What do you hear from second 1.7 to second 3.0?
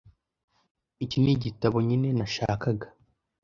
nyine nashakaga.